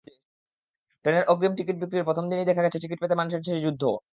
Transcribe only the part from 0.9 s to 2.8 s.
ট্রেনের অগ্রিম টিকিট বিক্রির প্রথম দিনেই দেখা